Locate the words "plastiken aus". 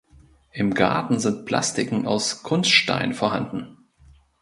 1.45-2.41